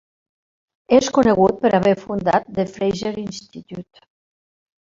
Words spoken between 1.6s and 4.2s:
per haver fundat The Fraser Institute.